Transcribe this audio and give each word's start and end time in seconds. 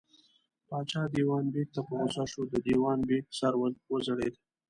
پاچا 0.67 1.01
دېوان 1.13 1.45
بېګ 1.53 1.67
ته 1.75 1.81
په 1.87 1.93
غوسه 1.99 2.23
شو، 2.31 2.41
د 2.51 2.53
دېوان 2.65 2.99
بېګ 3.07 3.25
سر 3.39 3.53
وځړېد. 3.89 4.35